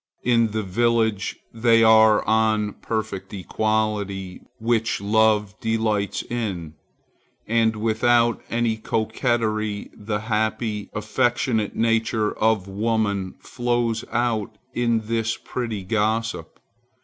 [0.23, 6.73] In the village they are on a perfect equality, which love delights in,
[7.47, 15.83] and without any coquetry the happy, affectionate nature of woman flows out in this pretty
[15.83, 16.59] gossip.